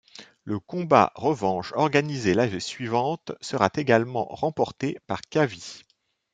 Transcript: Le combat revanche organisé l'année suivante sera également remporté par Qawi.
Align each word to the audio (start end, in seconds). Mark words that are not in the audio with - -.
Le 0.45 0.59
combat 0.59 1.11
revanche 1.13 1.73
organisé 1.75 2.33
l'année 2.33 2.59
suivante 2.59 3.33
sera 3.39 3.69
également 3.75 4.25
remporté 4.31 4.97
par 5.05 5.21
Qawi. 5.29 5.83